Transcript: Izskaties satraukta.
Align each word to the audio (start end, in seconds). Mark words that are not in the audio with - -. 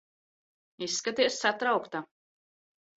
Izskaties 0.87 1.39
satraukta. 1.45 2.05